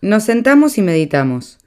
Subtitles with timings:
[0.00, 1.58] Nos sentamos y meditamos.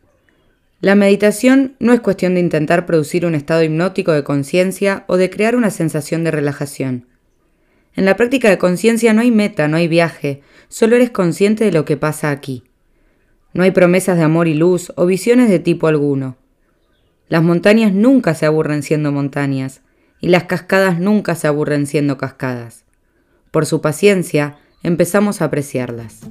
[0.80, 5.29] La meditación no es cuestión de intentar producir un estado hipnótico de conciencia o de
[5.29, 7.07] crear una sensación de relajación.
[7.94, 11.73] En la práctica de conciencia no hay meta, no hay viaje, solo eres consciente de
[11.73, 12.63] lo que pasa aquí.
[13.54, 16.38] No hay promesas de amor y luz o visiones de tipo alguno.
[17.27, 19.82] Las montañas nunca se aburren siendo montañas
[20.21, 22.86] y las cascadas nunca se aburren siendo cascadas.
[23.52, 26.21] Por su paciencia, empezamos a apreciarlas.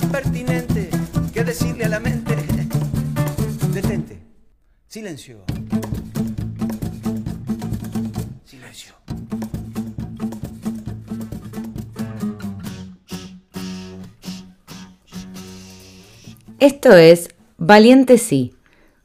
[0.00, 0.90] Más pertinente
[1.32, 2.36] que decirle a la mente,
[3.72, 4.18] detente,
[4.86, 5.38] silencio.
[8.44, 8.94] Silencio.
[16.60, 18.52] Esto es Valiente Sí,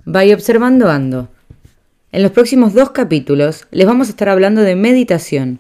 [0.06, 1.30] Vaya Observando Ando.
[2.12, 5.60] En los próximos dos capítulos les vamos a estar hablando de meditación,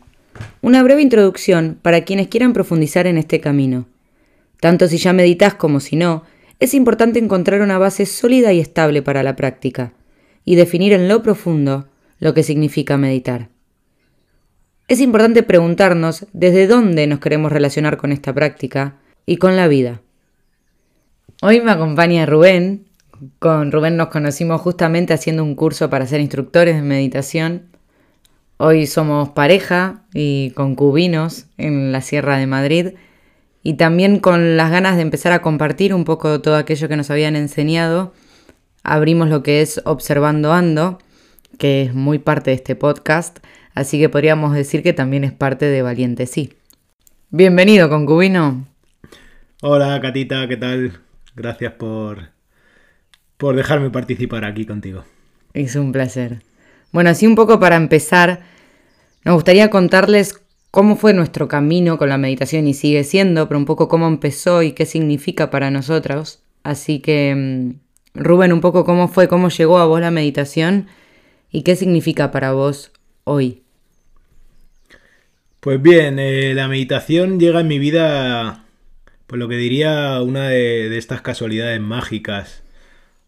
[0.61, 3.87] una breve introducción para quienes quieran profundizar en este camino.
[4.63, 6.23] Tanto si ya meditas como si no,
[6.61, 9.91] es importante encontrar una base sólida y estable para la práctica,
[10.45, 13.49] y definir en lo profundo lo que significa meditar.
[14.87, 19.99] Es importante preguntarnos desde dónde nos queremos relacionar con esta práctica y con la vida.
[21.41, 22.85] Hoy me acompaña Rubén,
[23.39, 27.63] con Rubén nos conocimos justamente haciendo un curso para ser instructores de meditación.
[28.55, 32.93] Hoy somos pareja y concubinos en la Sierra de Madrid
[33.63, 37.09] y también con las ganas de empezar a compartir un poco todo aquello que nos
[37.09, 38.13] habían enseñado,
[38.83, 40.99] abrimos lo que es Observando Ando,
[41.57, 43.39] que es muy parte de este podcast,
[43.73, 46.53] así que podríamos decir que también es parte de Valiente Sí.
[47.29, 48.67] Bienvenido, concubino.
[49.61, 50.99] Hola, Catita, ¿qué tal?
[51.35, 52.31] Gracias por,
[53.37, 55.05] por dejarme participar aquí contigo.
[55.53, 56.41] Es un placer.
[56.91, 58.41] Bueno, así un poco para empezar,
[59.23, 60.42] nos gustaría contarles
[60.73, 64.63] cómo fue nuestro camino con la meditación y sigue siendo, pero un poco cómo empezó
[64.63, 66.41] y qué significa para nosotros.
[66.63, 70.87] Así que, mm, Rubén, un poco cómo fue, cómo llegó a vos la meditación
[71.51, 72.91] y qué significa para vos
[73.23, 73.61] hoy.
[75.59, 78.65] Pues bien, eh, la meditación llega en mi vida,
[79.27, 82.63] pues lo que diría una de, de estas casualidades mágicas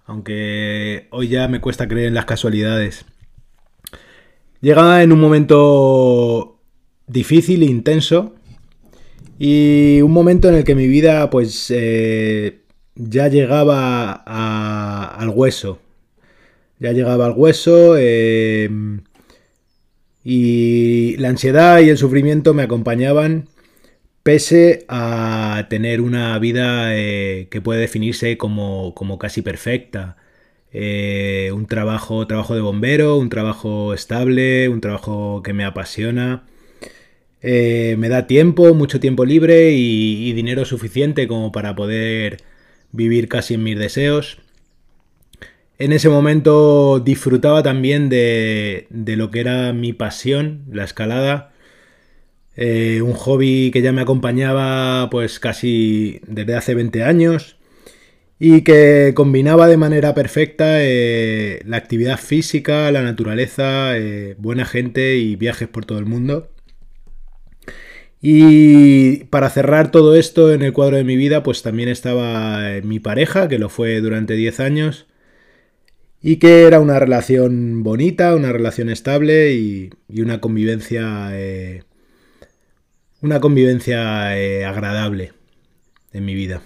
[0.05, 3.05] aunque hoy ya me cuesta creer en las casualidades.
[4.61, 6.54] Llega en un momento
[7.07, 8.33] difícil e intenso
[9.37, 12.61] y un momento en el que mi vida pues eh,
[12.95, 15.79] ya llegaba al hueso.
[16.79, 18.69] Ya llegaba al hueso eh,
[20.23, 23.47] y la ansiedad y el sufrimiento me acompañaban
[24.23, 30.17] pese a tener una vida eh, que puede definirse como, casi perfecta.
[30.73, 36.43] Un trabajo, trabajo de bombero, un trabajo estable, un trabajo que me apasiona.
[37.41, 42.37] Eh, me da tiempo, mucho tiempo libre y, dinero suficiente como para poder
[42.91, 44.39] vivir casi en mis deseos.
[45.77, 51.53] En ese momento disfrutaba también de, de lo que era mi pasión, la escalada
[52.57, 57.57] eh, un hobby que ya me acompañaba pues casi desde hace 20 años
[58.39, 63.93] y que combinaba de manera perfecta eh, la actividad física, la naturaleza,
[64.37, 66.49] buena gente y viajes por todo el mundo.
[68.27, 72.99] Y para cerrar todo esto en el cuadro de mi vida, pues también estaba mi
[72.99, 75.05] pareja, que lo fue durante 10 años,
[76.23, 81.31] y que era una relación bonita, una relación estable y, una convivencia
[83.21, 85.33] una convivencia eh, agradable
[86.11, 86.63] en mi vida.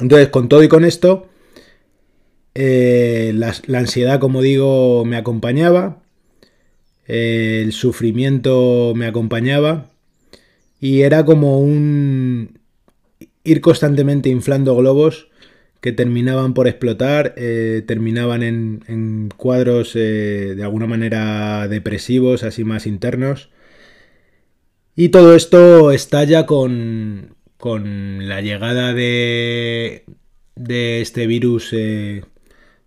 [0.00, 1.28] Entonces, con todo y con esto,
[2.56, 6.02] eh, la, ansiedad, como digo, me acompañaba,
[7.06, 9.92] el sufrimiento me acompañaba
[10.80, 12.58] y era como un
[13.44, 15.28] ir constantemente inflando globos
[15.80, 22.86] que terminaban por explotar, eh, terminaban en, en cuadros de alguna manera depresivos, así más
[22.86, 23.50] internos,
[24.96, 30.04] y todo esto estalla con, con la llegada de,
[30.54, 32.24] de este virus eh,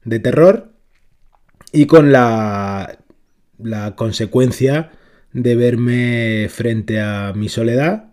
[0.04, 0.74] de terror
[1.72, 2.98] y con la,
[3.60, 4.92] la consecuencia
[5.34, 8.12] de verme frente a mi soledad.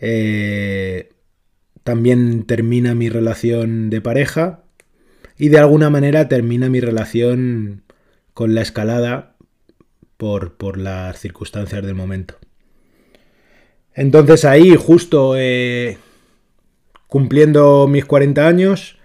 [0.00, 1.10] Eh,
[1.82, 4.64] también termina mi relación de pareja
[5.38, 7.82] y de alguna manera termina mi relación
[8.32, 9.36] con la escalada
[10.16, 12.36] por, por las circunstancias del momento.
[13.94, 15.98] Entonces ahí, justo eh,
[17.06, 18.98] cumpliendo mis 40 años,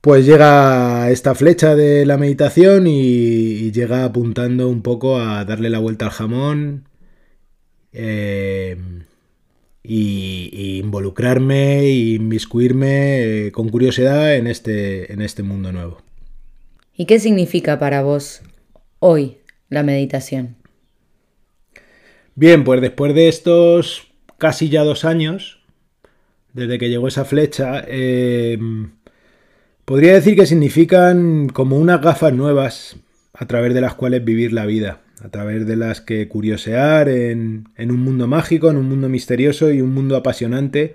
[0.00, 5.78] pues llega esta flecha de la meditación y, llega apuntando un poco a darle la
[5.78, 6.88] vuelta al jamón.
[7.92, 8.76] Eh,
[9.82, 16.02] y, involucrarme e inmiscuirme eh, con curiosidad en este, en este mundo nuevo.
[16.94, 18.42] ¿Y qué significa para vos
[18.98, 19.38] hoy
[19.68, 20.56] la meditación?
[22.34, 24.08] Bien, pues después de estos
[24.38, 25.60] casi ya dos años,
[26.52, 28.92] desde que llegó esa flecha, em,
[29.90, 32.94] podría decir que significan como unas gafas nuevas
[33.34, 37.66] a través de las cuales vivir la vida a través de las que curiosear en,
[37.76, 40.94] un mundo mágico, en un mundo misterioso y un mundo apasionante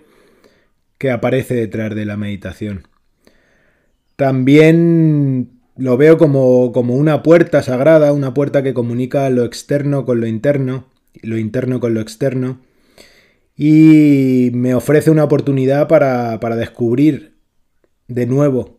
[0.98, 2.88] que aparece detrás de la meditación.
[4.16, 10.22] También lo veo como, como, una puerta sagrada, una puerta que comunica lo externo con
[10.22, 10.86] lo interno,
[11.22, 12.62] lo interno con lo externo,
[13.58, 17.36] y me ofrece una oportunidad para, para descubrir
[18.08, 18.76] de nuevo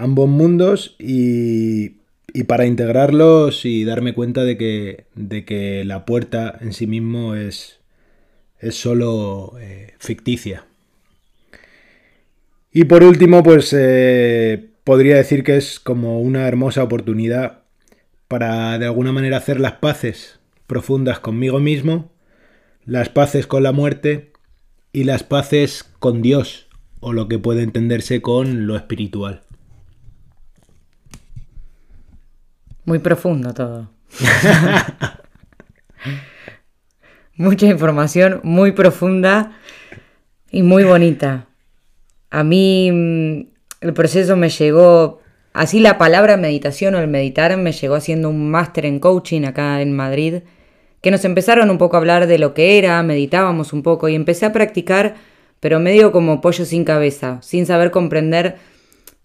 [0.00, 2.00] ambos mundos y,
[2.46, 7.80] para integrarlos y darme cuenta de que, de que la puerta en sí mismo es,
[8.58, 10.64] es solo eh, ficticia.
[12.72, 17.62] Y por último, pues eh, podría decir que es como una hermosa oportunidad
[18.28, 22.12] para de alguna manera hacer las paces profundas conmigo mismo,
[22.84, 24.32] las paces con la muerte
[24.92, 26.68] y las paces con Dios,
[27.00, 29.42] o lo que puede entenderse con lo espiritual.
[32.90, 33.88] Muy profundo todo.
[37.36, 39.52] Mucha información muy profunda
[40.50, 41.46] y muy bonita.
[42.30, 43.46] A mí mm,
[43.82, 45.20] el proceso me llegó,
[45.52, 49.82] así la palabra meditación o el meditar me llegó haciendo un máster en coaching acá
[49.82, 50.40] en Madrid,
[51.00, 54.16] que nos empezaron un poco a hablar de lo que era, meditábamos un poco y
[54.16, 55.14] empecé a practicar,
[55.60, 58.56] pero medio como pollo sin cabeza, sin saber comprender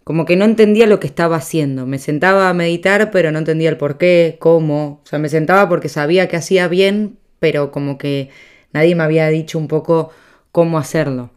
[0.06, 1.88] como que no entendía lo que estaba haciendo.
[1.88, 5.02] Me sentaba a meditar, pero no entendía el por qué, cómo.
[5.04, 8.30] O sea, me sentaba porque sabía que hacía bien, pero como que
[8.72, 10.12] nadie me había dicho un poco
[10.52, 11.31] cómo hacerlo.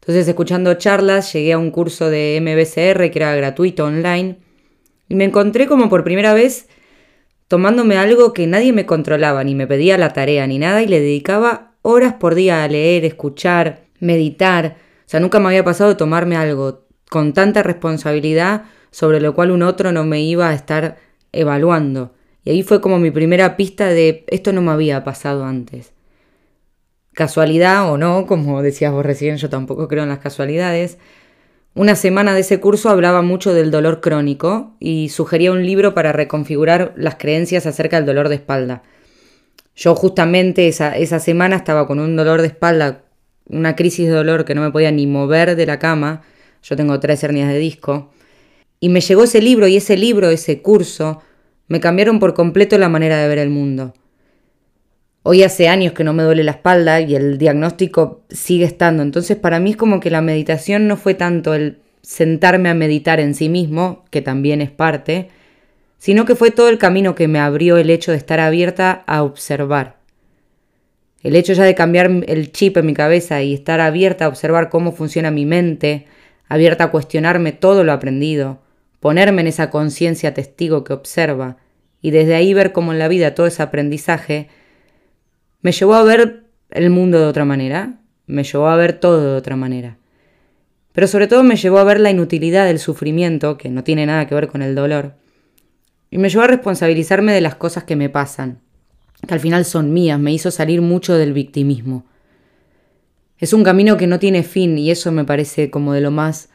[0.00, 4.36] Entonces, escuchando charlas, llegué a un curso de MBCR que era gratuito online
[5.08, 6.68] y me encontré como por primera vez
[7.48, 11.00] tomándome algo que nadie me controlaba, ni me pedía la tarea, ni nada, y le
[11.00, 14.76] dedicaba horas por día a leer, escuchar, meditar.
[15.00, 16.83] O sea, nunca me había pasado tomarme algo
[17.14, 20.96] con tanta responsabilidad sobre lo cual un otro no me iba a estar
[21.30, 22.12] evaluando.
[22.44, 25.92] Y ahí fue como mi primera pista de esto no me había pasado antes.
[27.12, 30.98] Casualidad o no, como decías vos recién, yo tampoco creo en las casualidades.
[31.76, 36.10] Una semana de ese curso hablaba mucho del dolor crónico y sugería un libro para
[36.10, 38.82] reconfigurar las creencias acerca del dolor de espalda.
[39.76, 43.02] Yo justamente esa, esa semana estaba con un dolor de espalda,
[43.48, 46.22] una crisis de dolor que no me podía ni mover de la cama,
[46.64, 48.10] yo tengo tres hernias de disco,
[48.80, 51.22] y me llegó ese libro y ese libro, ese curso,
[51.68, 53.94] me cambiaron por completo la manera de ver el mundo.
[55.22, 59.36] Hoy hace años que no me duele la espalda y el diagnóstico sigue estando, entonces
[59.36, 63.34] para mí es como que la meditación no fue tanto el sentarme a meditar en
[63.34, 65.28] sí mismo, que también es parte,
[65.98, 69.22] sino que fue todo el camino que me abrió el hecho de estar abierta a
[69.22, 69.96] observar.
[71.22, 74.68] El hecho ya de cambiar el chip en mi cabeza y estar abierta a observar
[74.68, 76.04] cómo funciona mi mente,
[76.48, 78.60] abierta a cuestionarme todo lo aprendido,
[79.00, 81.58] ponerme en esa conciencia testigo que observa,
[82.00, 84.48] y desde ahí ver cómo en la vida todo ese aprendizaje
[85.62, 89.36] me llevó a ver el mundo de otra manera, me llevó a ver todo de
[89.36, 89.96] otra manera.
[90.92, 94.26] Pero sobre todo me llevó a ver la inutilidad del sufrimiento, que no tiene nada
[94.26, 95.14] que ver con el dolor,
[96.10, 98.60] y me llevó a responsabilizarme de las cosas que me pasan,
[99.26, 102.04] que al final son mías, me hizo salir mucho del victimismo.
[103.44, 106.48] Es un camino que no tiene fin y eso me parece como de lo más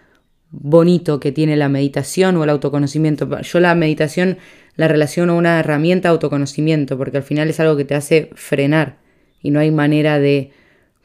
[0.49, 3.29] bonito que tiene la meditación o el autoconocimiento.
[3.41, 4.39] Yo la meditación
[4.75, 8.31] la relaciono a una herramienta de autoconocimiento porque al final es algo que te hace
[8.33, 8.97] frenar
[9.39, 10.49] y no hay manera de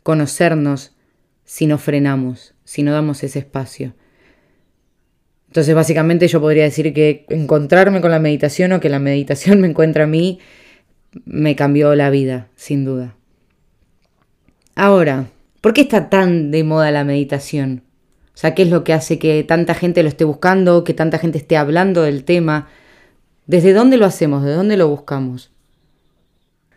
[0.02, 0.96] conocernos
[1.44, 3.92] si no frenamos, si no damos ese espacio.
[5.48, 9.68] Entonces básicamente yo podría decir que encontrarme con la meditación o que la meditación me
[9.68, 10.38] encuentra a mí
[11.26, 13.16] me cambió la vida, sin duda.
[14.74, 15.26] Ahora,
[15.64, 17.85] ¿Por qué está tan de moda la meditación?
[18.26, 21.18] O sea, ¿qué es lo que hace que tanta gente lo esté buscando, que tanta
[21.18, 22.68] gente esté hablando del tema?
[23.47, 24.44] ¿Desde dónde lo hacemos?
[24.44, 25.52] ¿De dónde lo buscamos?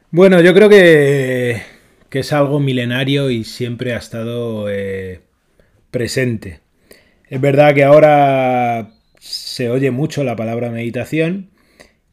[0.10, 1.63] Bueno, yo creo que,
[2.10, 5.20] es algo milenario y siempre ha estado eh,
[5.91, 6.62] presente.
[7.29, 11.50] Es verdad que ahora se oye mucho la palabra meditación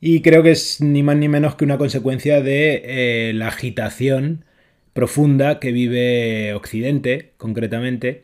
[0.01, 4.45] y creo que es ni más ni menos que una consecuencia de eh, la agitación
[4.95, 8.23] profunda que vive Occidente, concretamente,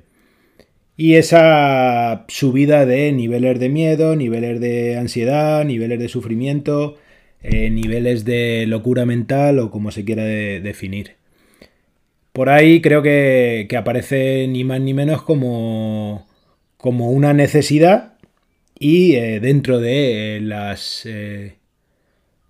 [0.96, 6.96] y esa subida de niveles de miedo, niveles de ansiedad, niveles de sufrimiento,
[7.42, 11.16] eh, niveles de locura mental o como se quiera definir.
[12.32, 16.26] por ahí creo que, aparece ni más ni menos como,
[16.76, 18.14] como una necesidad
[18.78, 21.08] y eh, dentro de eh, las,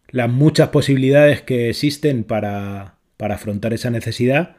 [0.08, 4.56] las muchas posibilidades que existen para, para afrontar esa necesidad,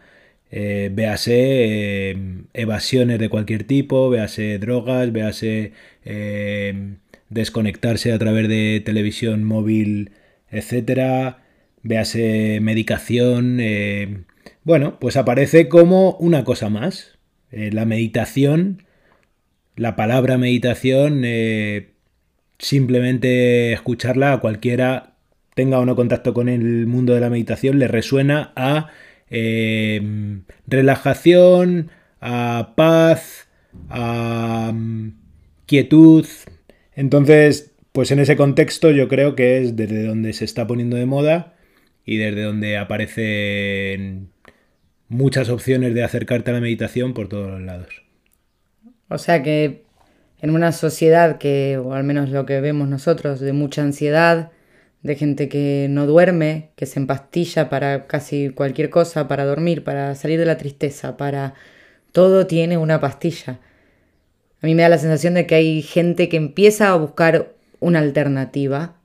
[0.52, 2.16] véase
[2.54, 5.72] evasiones de cualquier tipo, véase drogas, véase
[7.30, 10.12] desconectarse a través de televisión móvil,
[10.52, 11.40] etcétera,
[11.84, 13.60] véase medicación,
[14.64, 17.18] bueno, pues aparece como una cosa más.
[17.52, 18.84] Eh, la meditación,
[19.76, 21.92] la palabra meditación, eh,
[22.60, 25.11] simplemente escucharla a cualquiera
[25.54, 28.90] tenga o no contacto con el mundo de la meditación, le resuena a
[29.30, 33.48] em, relajación, a paz,
[33.90, 35.14] a mm,
[35.66, 36.26] quietud.
[36.96, 41.06] Entonces, pues en ese contexto yo creo que es desde donde se está poniendo de
[41.06, 41.56] moda
[42.06, 44.30] y desde donde aparecen
[45.10, 48.04] muchas opciones de acercarte a la meditación por todos los lados.
[49.10, 49.84] O sea que
[50.42, 54.52] en una sociedad que, o al menos lo que vemos nosotros, de mucha ansiedad,
[55.04, 60.16] de gente que no duerme, que se empastilla para casi cualquier cosa, para dormir, para
[60.16, 61.54] salir de la tristeza, para...
[62.12, 63.62] Todo tiene una pastilla.
[64.62, 68.00] A mí me da la sensación de que hay gente que empieza a buscar una
[68.00, 68.98] alternativa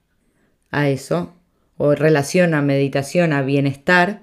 [0.71, 1.35] a eso,
[1.77, 4.23] o relaciona meditación a bienestar,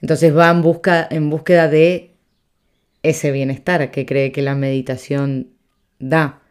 [0.00, 2.14] entonces va en, busca, en búsqueda de
[3.02, 5.54] ese bienestar que cree que la meditación
[5.98, 6.41] da.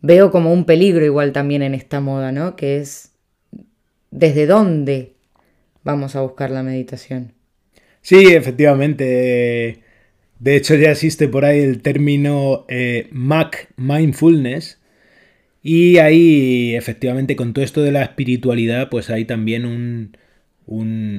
[0.00, 2.56] Veo como un peligro igual también en esta moda, ¿no?
[2.56, 3.12] Que es
[4.10, 5.14] desde dónde
[5.82, 7.32] vamos a buscar la meditación.
[8.00, 9.82] Sí, efectivamente.
[10.38, 14.78] De hecho ya existe por ahí el término eh, Mac Mindfulness.
[15.62, 20.16] Y ahí, efectivamente, con todo esto de la espiritualidad, pues hay también un,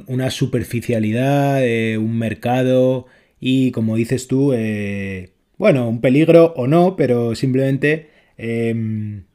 [0.08, 3.08] una superficialidad, eh, un mercado
[3.40, 9.26] y como dices tú, eh, bueno, un peligro o no, pero simplemente em,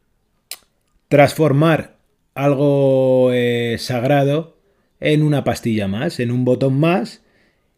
[1.08, 1.96] transformar
[2.34, 4.56] algo eh, sagrado
[5.00, 7.22] en una pastilla más, en un botón más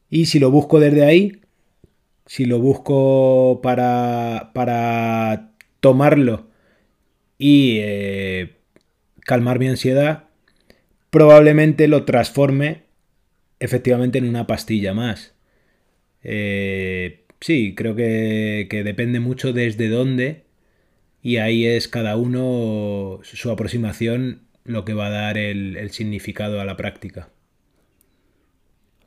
[0.09, 1.41] y si lo busco desde ahí,
[2.27, 6.47] si lo busco para, para tomarlo
[7.39, 7.81] y
[9.27, 10.25] calmar mi ansiedad,
[11.11, 12.83] probablemente lo transforme
[13.61, 15.35] efectivamente en una pastilla más.
[16.23, 20.46] Eh, sí, creo que, depende mucho desde dónde
[21.27, 26.65] y ahí es cada uno su aproximación lo que va a dar el, significado a
[26.65, 27.31] la práctica.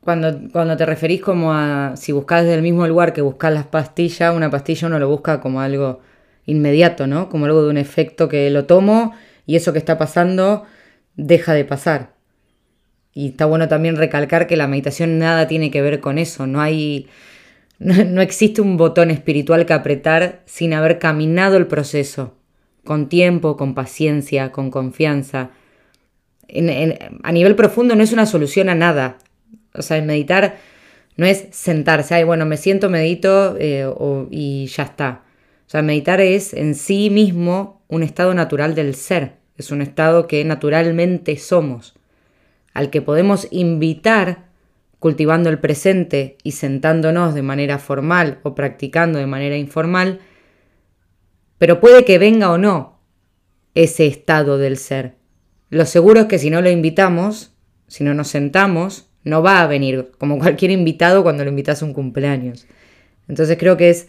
[0.02, 3.64] Cuando, cuando, te referís como a si buscas desde el mismo lugar que buscas las
[3.64, 6.00] pastillas, una pastilla uno lo busca como algo
[6.44, 7.30] inmediato, ¿no?
[7.30, 9.14] Como algo de un efecto que lo tomo
[9.46, 10.64] y eso que está pasando
[11.16, 12.16] deja de pasar.
[13.14, 16.60] Y está bueno también recalcar que la meditación nada tiene que ver con eso, no
[16.60, 17.08] hay...
[17.80, 22.36] No, existe un botón espiritual que apretar sin haber caminado el proceso,
[22.84, 25.50] con tiempo, con paciencia, con confianza.
[27.22, 29.16] a nivel profundo no es una solución a nada.
[29.74, 30.58] O sea, meditar
[31.16, 33.90] no es sentarse, ay, bueno, me siento, medito eh,
[34.30, 35.22] y ya está.
[35.66, 40.26] O sea, meditar es en sí mismo un estado natural del ser es un estado
[40.26, 41.94] que naturalmente somos,
[42.72, 44.49] al que podemos invitar
[45.00, 50.20] cultivando el presente y sentándonos de manera formal o practicando de manera informal,
[51.58, 53.00] pero puede que venga o no
[53.74, 55.16] ese estado del ser.
[55.70, 57.52] Lo seguro es que si no lo invitamos,
[57.88, 61.86] si no nos sentamos, no va a venir, como cualquier invitado cuando lo invitas a
[61.86, 62.68] un cumpleaños.
[63.26, 64.06] Entonces creo que es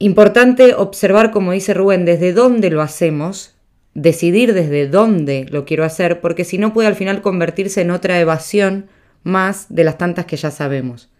[0.00, 3.54] importante observar, como dice Rubén, desde dónde lo hacemos
[3.94, 8.18] decidir desde dónde lo quiero hacer, porque si no puede al final convertirse en otra
[8.20, 8.86] evasión
[9.22, 11.10] más de las tantas que ya sabemos.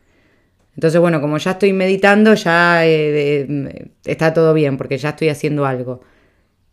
[0.75, 5.66] Entonces, bueno, como ya estoy meditando, ya eh, está todo bien, porque ya estoy haciendo
[5.66, 6.00] algo.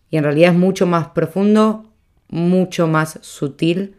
[0.10, 1.94] Y en realidad es mucho más profundo,
[2.30, 3.96] mucho más sutil,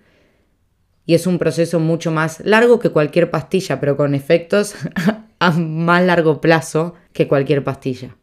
[1.06, 4.75] y es un proceso mucho más largo que cualquier pastilla, pero con efectos
[5.38, 8.16] a más largo plazo que cualquier pastilla.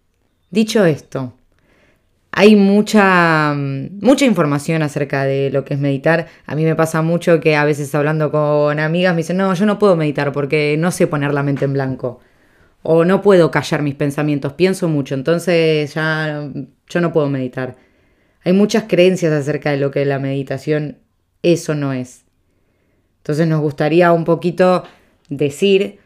[0.49, 1.33] Dicho esto,
[2.31, 6.27] hay mucha, mucha información acerca de lo que es meditar.
[6.45, 9.65] A mí me pasa mucho que a veces hablando con amigas me dicen, no, yo
[9.65, 12.19] no puedo meditar porque no sé poner la mente en blanco.
[12.83, 16.49] O no puedo callar mis pensamientos, pienso mucho, entonces ya
[16.87, 17.75] yo no puedo meditar.
[18.43, 20.99] Hay muchas creencias acerca de lo que la meditación
[21.43, 22.23] eso no es.
[23.17, 24.83] Entonces nos gustaría un poquito
[25.27, 25.99] decir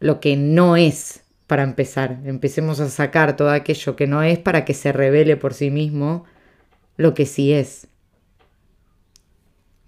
[0.00, 2.20] lo que no es para empezar.
[2.24, 6.24] Empecemos a sacar todo aquello que no es para que se revele por sí mismo
[6.96, 7.88] lo que sí es.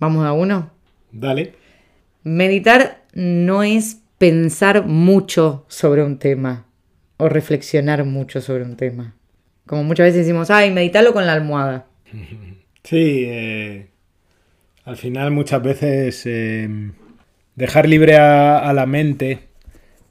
[0.01, 0.73] ¿Vamos a uno?
[1.13, 1.55] Dale.
[2.25, 6.67] Meditar no es pensar mucho sobre un tema
[7.19, 9.15] o reflexionar mucho sobre un tema.
[9.67, 11.87] Como muchas veces decimos, ay, meditalo con la almohada.
[12.83, 13.91] Sí, eh,
[14.85, 16.67] al final muchas veces eh,
[17.55, 19.50] dejar libre a, la mente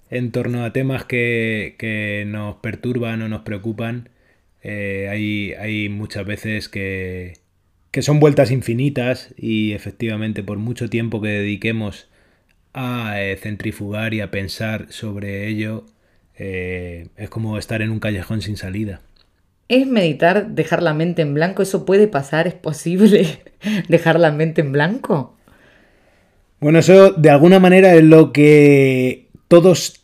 [0.09, 4.09] en torno a temas que, nos perturban o nos preocupan,
[4.63, 7.33] eh, hay, hay, muchas veces que,
[7.91, 12.09] que son vueltas infinitas y efectivamente por mucho tiempo que dediquemos
[12.73, 15.85] a centrifugar y a pensar sobre ello,
[16.35, 19.01] es como estar en un callejón sin salida.
[19.69, 21.61] ¿Es meditar dejar la mente en blanco?
[21.61, 22.47] ¿Eso puede pasar?
[22.47, 23.39] ¿Es posible
[23.87, 25.37] dejar la mente en blanco?
[26.59, 29.98] Bueno, eso de alguna manera es lo que todos,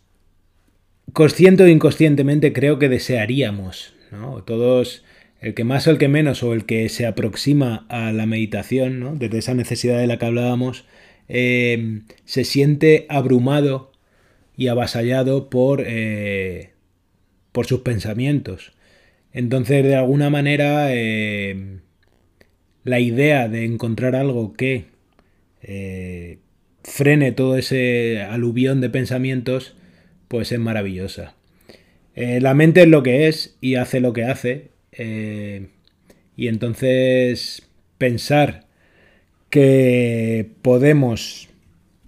[1.14, 3.94] consciente o inconscientemente, creo que desearíamos.
[4.12, 4.44] ¿no?
[4.44, 5.04] Todos,
[5.42, 9.00] el que más o el que menos, o el que se aproxima a la meditación,
[9.00, 9.16] ¿no?
[9.16, 10.86] desde esa necesidad de la que hablábamos,
[11.28, 13.92] eh, se siente abrumado
[14.56, 16.72] y avasallado por, eh,
[17.52, 18.74] por sus pensamientos.
[19.34, 21.80] Entonces, de alguna manera, eh,
[22.84, 24.86] la idea de encontrar algo que
[26.84, 29.75] frene todo ese aluvión de pensamientos,
[30.28, 31.36] pues es maravillosa.
[32.16, 34.72] Eh, la mente es lo que es y hace lo que hace.
[36.38, 37.68] y entonces
[37.98, 38.66] pensar
[39.50, 41.50] que podemos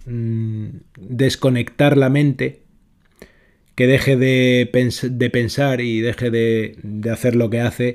[0.06, 2.62] mm, desconectar la mente
[3.78, 4.68] que deje de,
[5.32, 6.76] pensar y deje de,
[7.12, 7.94] hacer lo que hace,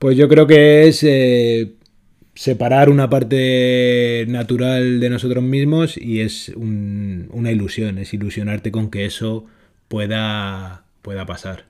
[0.00, 1.74] pues yo creo que es eh,
[2.34, 9.04] separar una parte natural de nosotros mismos y es una ilusión, es ilusionarte con que
[9.04, 9.46] eso
[9.88, 11.64] pueda, pueda pasar.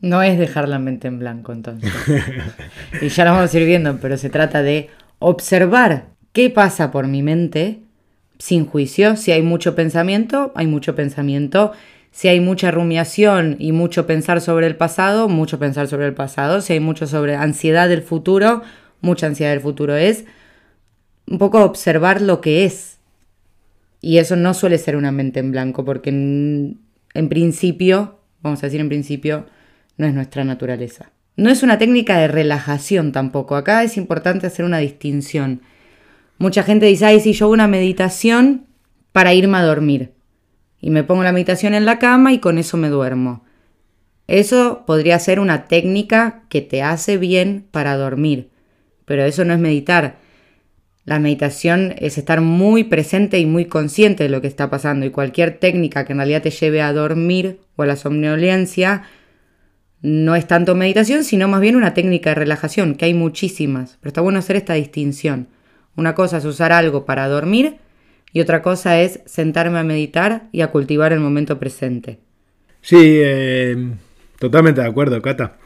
[0.00, 1.92] No es dejar la mente en blanco entonces.
[3.00, 4.90] y ya lo vamos a ir viendo, pero se trata de
[5.20, 7.78] observar qué pasa por mi mente
[8.38, 9.16] sin juicio.
[9.16, 11.72] Si hay mucho pensamiento, hay mucho pensamiento
[12.12, 16.60] si hay mucha rumiación y mucho pensar sobre el pasado, mucho pensar sobre el pasado.
[16.60, 18.62] Si hay mucho sobre ansiedad del futuro,
[19.02, 20.24] mucha ansiedad del futuro es
[21.26, 22.98] un poco observar lo que es.
[24.00, 26.80] Y eso no suele ser una mente en blanco, porque en,
[27.14, 29.46] en principio, vamos a decir en principio,
[29.96, 31.12] no es nuestra naturaleza.
[31.36, 33.56] No es una técnica de relajación tampoco.
[33.56, 35.62] Acá es importante hacer una distinción.
[36.38, 38.66] Mucha gente dice, ay, si yo hago una meditación
[39.12, 40.12] para irme a dormir
[40.80, 43.44] y me pongo la meditación en la cama y con eso me duermo.
[44.26, 48.50] Eso podría ser una técnica que te hace bien para dormir,
[49.12, 50.16] pero eso no es meditar.
[51.04, 55.10] La meditación es estar muy presente y muy consciente de lo que está pasando y
[55.10, 59.02] cualquier técnica que en realidad te lleve a dormir o a la somnolencia
[60.00, 64.08] no es tanto meditación, sino más bien una técnica de relajación, que hay muchísimas, pero
[64.08, 65.48] está bueno hacer esta distinción.
[65.94, 67.76] Una cosa es usar algo para dormir
[68.32, 72.18] y otra cosa es sentarme a meditar y a cultivar el momento presente.
[72.80, 73.76] Sí, eh,
[74.38, 75.58] totalmente de acuerdo, Cata.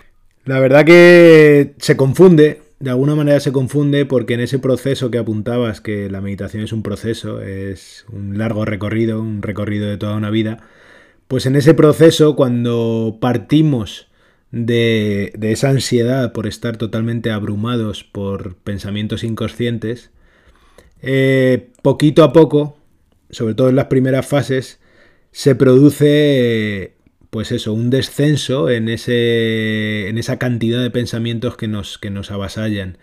[0.47, 5.19] La verdad que se confunde, de alguna manera se confunde porque en ese proceso que
[5.19, 10.17] apuntabas, que la meditación es un proceso, es un largo recorrido, un recorrido de toda
[10.17, 10.59] una vida,
[11.29, 14.09] pues en ese proceso cuando partimos
[14.51, 20.11] de, esa ansiedad por estar totalmente abrumados por pensamientos inconscientes,
[21.03, 22.79] eh, poquito a poco,
[23.31, 24.81] sobre todo en las primeras fases,
[25.33, 26.96] se produce,
[27.31, 32.31] pues eso, un descenso en, ese, en esa cantidad de pensamientos que nos, que nos
[32.31, 32.99] avasallan.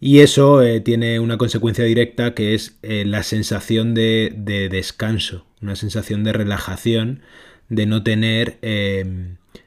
[0.00, 5.76] Y eso eh, tiene una consecuencia directa que es eh, la sensación de, descanso, una
[5.76, 7.22] sensación de relajación,
[7.68, 8.58] de no tener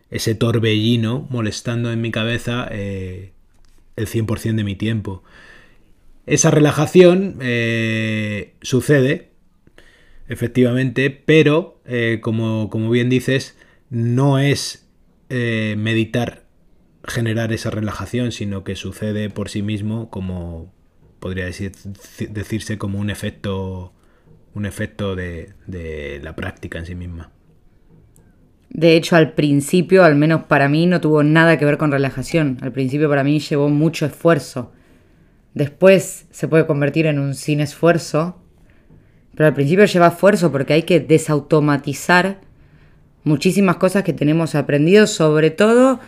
[0.09, 3.31] ese torbellino molestando en mi cabeza el
[4.07, 5.23] 100% de mi tiempo.
[6.25, 9.29] Esa relajación eh, sucede,
[10.27, 13.57] efectivamente, pero, eh, como, bien dices,
[13.91, 14.89] no es
[15.29, 16.45] eh, meditar
[17.03, 20.73] generar esa relajación, sino que sucede por sí mismo como
[21.19, 23.93] podría decirse como un efecto
[24.55, 27.31] un efecto de, de la práctica en sí misma.
[28.69, 32.57] De hecho, al principio, al menos para mí, no tuvo nada que ver con relajación.
[32.61, 34.71] Al principio para mí llevó mucho esfuerzo
[35.53, 38.41] Después se puede convertir en un sin esfuerzo,
[39.35, 42.39] pero al principio lleva esfuerzo porque hay que desautomatizar
[43.23, 45.99] muchísimas cosas que tenemos aprendido, sobre todo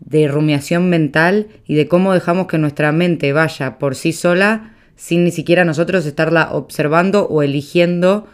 [0.00, 5.24] de rumiación mental y de cómo dejamos que nuestra mente vaya por sí sola sin
[5.24, 8.26] ni siquiera nosotros estarla observando o eligiendo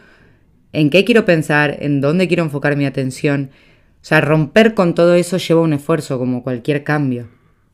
[0.73, 3.51] en qué quiero pensar, en dónde quiero enfocar mi atención.
[4.03, 7.29] O sea, romper con todo eso lleva un esfuerzo como cualquier cambio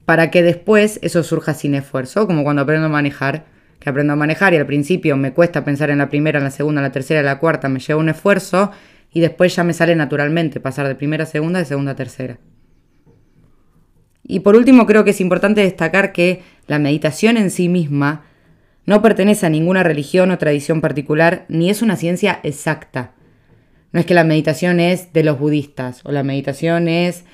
[0.05, 3.47] para que después eso surja sin esfuerzo, como cuando aprendo a manejar,
[3.79, 6.51] que aprendo a manejar y al principio me cuesta pensar en la primera, en la
[6.51, 8.71] segunda, en la tercera, en la cuarta, me lleva un esfuerzo
[9.13, 12.39] y después ya me sale naturalmente pasar de primera a segunda, de segunda a tercera.
[14.25, 18.25] Y por último creo que es importante destacar que la meditación en sí misma
[18.87, 23.13] no pertenece a ninguna religión o tradición particular, ni es una ciencia exacta.
[23.93, 27.25] No es que la meditación es de los budistas o la meditación es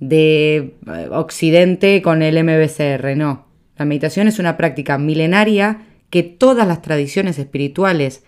[0.00, 3.46] de eh, Occidente con el MBCR, no.
[3.76, 8.22] La meditación es una práctica milenaria que todas las tradiciones espirituales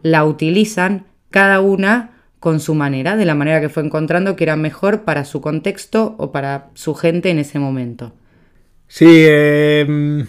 [0.00, 4.56] la utilizan, cada una con su manera, de la manera que fue encontrando que era
[4.56, 8.12] mejor para su contexto o para su gente en ese momento.
[8.88, 10.26] Sí, em,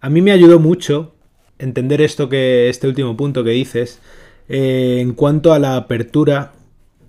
[0.00, 1.14] a mí me ayudó mucho
[1.58, 4.00] entender esto que este último punto que dices
[4.48, 6.52] eh, en cuanto a la apertura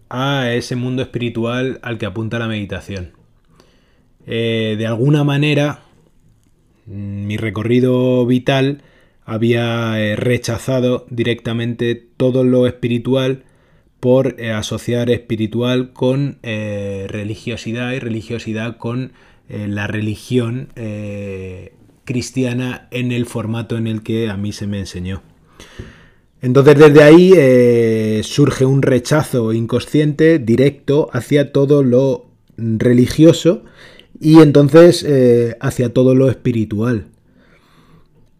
[0.07, 3.13] a ese mundo espiritual al que apunta la meditación.
[4.27, 5.81] Eh, de alguna manera,
[6.85, 8.83] mi recorrido vital
[9.25, 13.43] había eh, rechazado directamente todo lo espiritual
[14.03, 19.13] por eh, asociar espiritual con eh, religiosidad y religiosidad con
[19.47, 20.67] eh, la religión
[22.03, 25.21] cristiana en el formato en el que a mí se me enseñó.
[26.41, 32.25] Entonces desde ahí surge un rechazo inconsciente directo hacia todo lo
[32.57, 33.63] religioso
[34.19, 35.07] y entonces
[35.61, 37.05] hacia todo lo espiritual.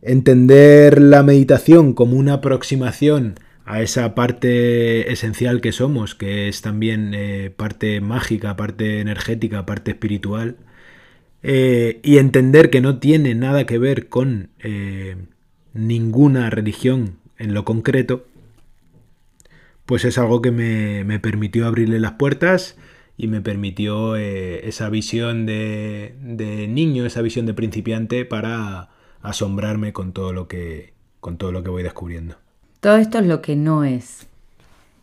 [0.02, 7.14] Entender la meditación como una aproximación a esa parte esencial que somos, que es también
[7.14, 10.58] eh, parte mágica, parte energética, parte espiritual,
[11.44, 15.18] eh, y entender que no tiene nada que ver con eh,
[15.74, 18.26] ninguna religión en lo concreto,
[19.86, 22.78] pues es algo que me, me permitió abrirle las puertas
[23.18, 28.90] y me permitió esa visión de, de, niño, esa visión de principiante para
[29.22, 32.43] asombrarme con todo lo que, con todo lo que voy descubriendo.
[32.84, 34.28] Todo esto es lo que no es.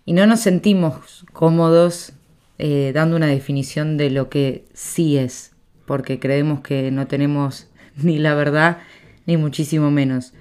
[0.04, 2.12] Y no nos sentimos cómodos
[2.58, 5.52] eh, dando una definición de lo que sí es,
[5.86, 8.80] porque creemos que no tenemos ni la verdad
[9.24, 10.34] ni muchísimo menos.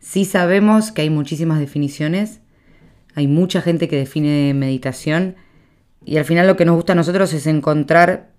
[0.00, 2.40] Sí sabemos que hay muchísimas definiciones,
[3.14, 5.36] hay mucha gente que define meditación
[6.06, 8.30] y al final lo que nos gusta a nosotros es encontrar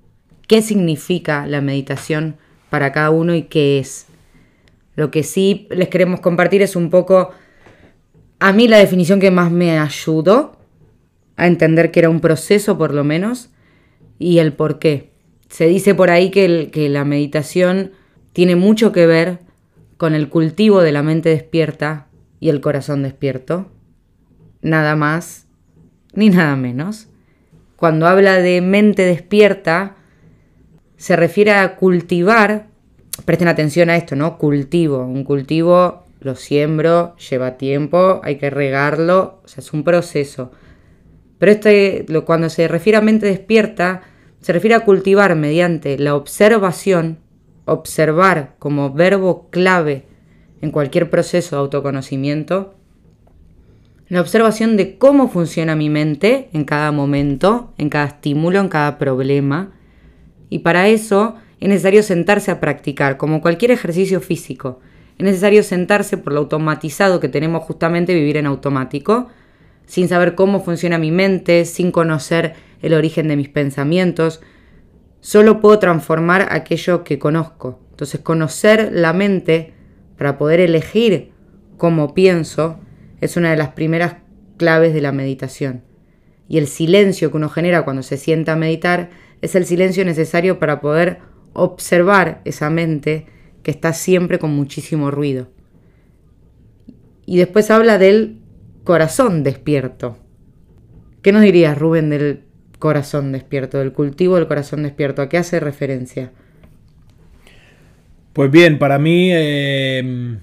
[0.47, 2.38] qué significa la meditación
[2.71, 4.07] para cada uno y qué es.
[4.95, 7.29] Lo que sí les queremos compartir es un poco
[8.39, 10.58] a mí la definición que más me ayudó
[11.36, 13.49] a entender que era un proceso por lo menos
[14.17, 15.12] y el por qué.
[15.49, 17.91] Se dice por ahí que, que la meditación
[18.34, 19.39] tiene mucho que ver
[19.97, 22.08] con el cultivo de la mente despierta
[22.39, 23.69] y el corazón despierto.
[24.62, 25.47] Nada más
[26.13, 27.08] ni nada menos.
[27.75, 29.95] Cuando habla de mente despierta,
[30.97, 32.67] se refiere a cultivar,
[33.25, 34.38] presten atención a esto, ¿no?
[34.38, 40.51] Cultivo, un cultivo lo siembro, lleva tiempo, hay que regarlo, o sea, es un proceso.
[41.38, 44.01] Pero este, cuando se refiere a mente despierta,
[44.41, 47.19] se refiere a cultivar mediante la observación,
[47.65, 50.05] observar como verbo clave
[50.62, 52.75] en cualquier proceso de autoconocimiento,
[54.10, 58.97] la observación de cómo funciona mi mente en cada momento, en cada estímulo, en cada
[58.97, 59.71] problema.
[60.49, 64.79] Y para eso es necesario sentarse a practicar, como cualquier ejercicio físico
[65.19, 69.27] es necesario sentarse por lo automatizado que tenemos justamente vivir en automático,
[69.86, 74.39] sin saber cómo funciona mi mente, sin conocer el origen de mis pensamientos.
[75.19, 77.82] Solo puedo transformar aquello que conozco.
[77.91, 79.73] Entonces conocer la mente
[80.17, 81.34] para poder elegir
[81.77, 82.79] cómo pienso
[83.19, 84.15] es una de las primeras
[84.55, 85.84] claves de la meditación.
[86.47, 89.10] Y el silencio que uno genera cuando se sienta a meditar
[89.41, 91.19] es el silencio necesario para poder
[91.51, 93.27] observar esa mente
[93.69, 95.47] que está siempre con muchísimo ruido.
[97.27, 98.39] Y después habla del
[98.84, 100.17] corazón despierto.
[101.21, 102.45] ¿Qué nos dirías, Rubén, del
[102.79, 105.21] corazón despierto, del cultivo del corazón despierto?
[105.21, 106.32] ¿A qué hace referencia?
[108.34, 110.39] Pues bien, para mí eh,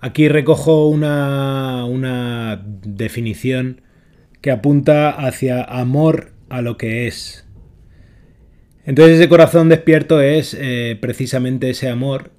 [0.00, 3.80] aquí recojo una, una definición
[4.40, 7.47] que apunta hacia amor a lo que es,
[8.88, 12.30] entonces ese corazón despierto es eh, precisamente ese amor,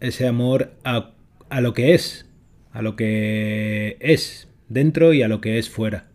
[0.00, 1.12] ese amor a,
[1.60, 2.24] lo que es,
[2.72, 6.06] a lo que es dentro y a lo que es fuera.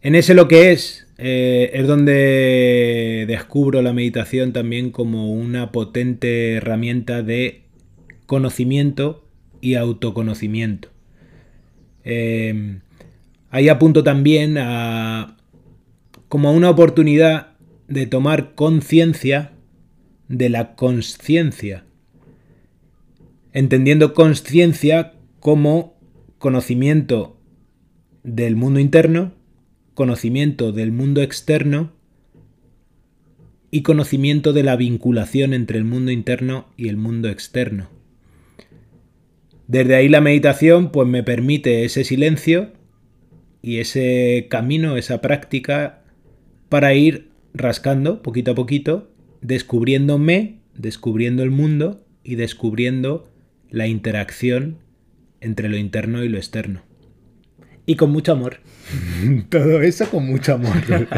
[0.00, 6.54] En ese lo que es eh, es donde descubro la meditación también como una potente
[6.54, 7.64] herramienta de
[8.24, 9.28] conocimiento
[9.60, 10.88] y autoconocimiento.
[12.04, 12.78] Eh,
[13.50, 15.36] ahí apunto también a
[16.30, 17.57] como a una oportunidad
[17.88, 19.52] de tomar conciencia
[20.28, 21.84] de la conciencia.
[23.52, 25.96] entendiendo conciencia como
[26.38, 27.40] conocimiento
[28.22, 29.32] del mundo interno,
[29.94, 31.92] conocimiento del mundo externo
[33.70, 37.88] y conocimiento de la vinculación entre el mundo interno y el mundo externo.
[39.66, 42.72] Desde ahí la meditación pues me permite ese silencio
[43.60, 46.04] y ese camino, esa práctica
[46.68, 53.28] para ir rascando poquito a poquito, descubriéndome, descubriendo el mundo y descubriendo
[53.70, 54.78] la interacción
[55.40, 56.82] entre lo interno y lo externo.
[57.86, 58.58] Y con mucho amor.
[59.48, 60.76] Todo eso con mucho amor.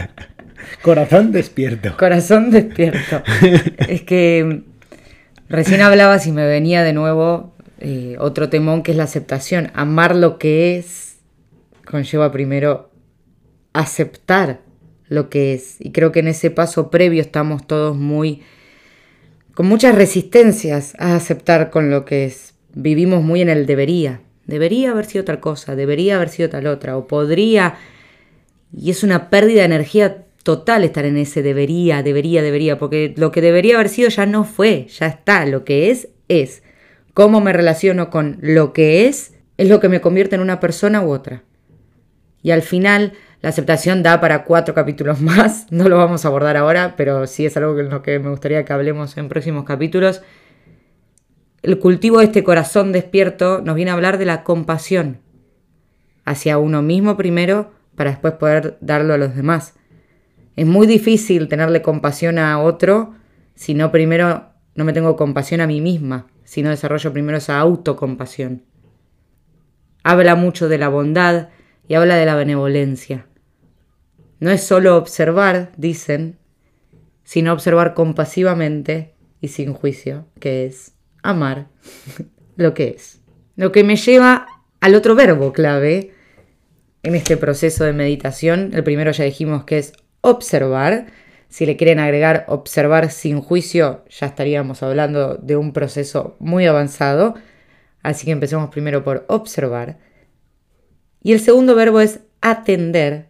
[0.82, 1.96] Corazón despierto.
[1.96, 3.22] Corazón despierto.
[3.88, 4.62] es que
[5.48, 9.70] recién hablabas y me venía de nuevo eh, otro temón que es la aceptación.
[9.74, 11.18] Amar lo que es
[11.84, 12.90] conlleva primero
[13.72, 14.60] aceptar
[15.10, 15.76] lo que es.
[15.80, 18.40] Y creo que en ese paso previo estamos todos muy
[19.54, 22.54] con muchas resistencias a aceptar con lo que es.
[22.72, 24.22] Vivimos muy en el debería.
[24.46, 27.74] Debería haber sido tal cosa, debería haber sido tal otra, o podría.
[28.72, 33.30] Y es una pérdida de energía total estar en ese debería, debería, debería, porque lo
[33.30, 36.62] que debería haber sido ya no fue, ya está, lo que es, es.
[37.12, 41.02] Cómo me relaciono con lo que es, es lo que me convierte en una persona
[41.02, 41.42] u otra.
[42.42, 43.12] Y al final,
[43.42, 47.46] la aceptación da para cuatro capítulos más, no lo vamos a abordar ahora, pero sí
[47.46, 50.22] es algo en lo que me gustaría que hablemos en próximos capítulos.
[51.62, 55.18] El cultivo de este corazón despierto nos viene a hablar de la compasión
[56.24, 59.74] hacia uno mismo primero para después poder darlo a los demás.
[60.56, 63.14] Es muy difícil tenerle compasión a otro
[63.54, 67.58] si no primero no me tengo compasión a mí misma, si no desarrollo primero esa
[67.58, 68.62] autocompasión.
[70.02, 71.48] Habla mucho de la bondad
[71.86, 73.26] y habla de la benevolencia.
[74.40, 76.38] No es solo observar, dicen,
[77.22, 81.68] sino observar compasivamente y sin juicio, que es amar
[82.56, 83.20] lo que es.
[83.56, 84.46] Lo que me lleva
[84.80, 86.12] al otro verbo clave
[87.02, 88.70] en este proceso de meditación.
[88.74, 91.06] El primero ya dijimos que es observar.
[91.48, 97.34] Si le quieren agregar observar sin juicio, ya estaríamos hablando de un proceso muy avanzado.
[98.02, 99.98] Así que empecemos primero por observar.
[101.22, 103.29] Y el segundo verbo es atender,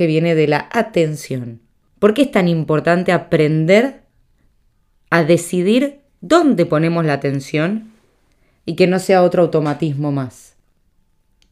[0.00, 1.60] que viene de la atención.
[1.98, 4.00] ¿Por qué es tan importante aprender
[5.10, 7.92] a decidir dónde ponemos la atención
[8.64, 10.56] y que no sea otro automatismo más?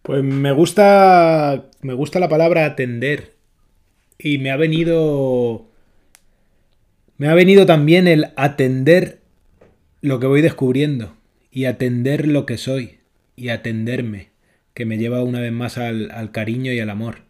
[0.01, 3.35] Pues me gusta, me gusta la palabra atender
[4.19, 5.67] y me ha venido
[7.19, 9.21] me ha venido también el atender
[10.01, 11.15] lo que voy descubriendo
[11.51, 13.01] y atender lo que soy
[13.37, 14.31] y atenderme,
[14.73, 17.28] que me lleva una vez más al, cariño y al amor.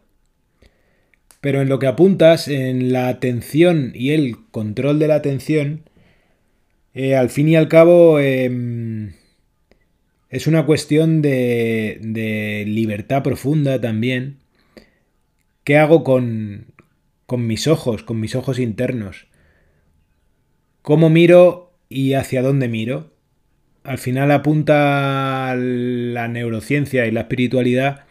[1.40, 5.88] Pero en lo que apuntas, en la atención y el control de la atención,
[6.94, 9.12] eh, al fin y al cabo em,
[10.30, 14.38] es una cuestión de, de libertad profunda también.
[15.64, 16.66] ¿Qué hago con,
[17.28, 19.26] con mis ojos, con mis ojos internos.
[20.80, 23.12] ¿Cómo miro y hacia dónde miro?
[23.84, 28.06] Al final apunta la neurociencia y la espiritualidad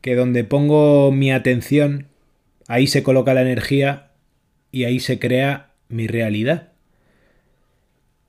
[0.00, 2.06] que donde pongo mi atención,
[2.66, 4.12] ahí se coloca la energía
[4.70, 6.72] y ahí se crea mi realidad.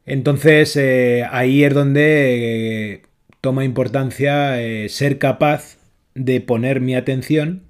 [0.05, 3.01] Entonces eh, ahí es donde eh,
[3.41, 5.77] toma importancia eh, ser capaz
[6.13, 7.63] de poner mi atención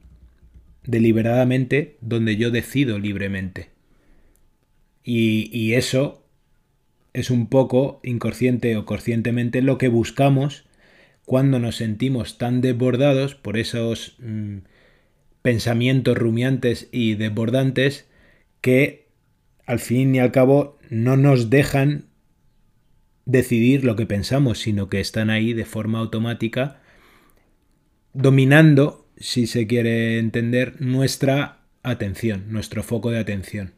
[0.84, 3.69] deliberadamente donde yo decido libremente.
[5.04, 6.25] Y, eso
[7.13, 10.65] es un poco inconsciente o conscientemente lo que buscamos
[11.25, 14.58] cuando nos sentimos tan desbordados por esos mm,
[15.45, 18.08] pensamientos rumiantes y desbordantes
[18.62, 19.10] que
[19.67, 22.05] al fin y al cabo no nos dejan
[23.25, 26.81] decidir lo que pensamos, sino que están ahí de forma automática
[28.13, 33.73] dominando si se quiere entender, nuestra atención, nuestro foco de atención.